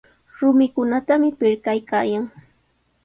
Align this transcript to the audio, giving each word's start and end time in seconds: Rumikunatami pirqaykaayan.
Rumikunatami 0.37 1.29
pirqaykaayan. 1.39 2.25